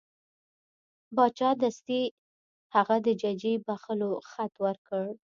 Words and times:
باچا 1.15 1.49
دستي 1.61 2.01
هغه 2.75 2.95
د 3.05 3.07
ججې 3.21 3.53
بخښلو 3.65 4.11
خط 4.29 4.53
ورکړ. 4.65 5.05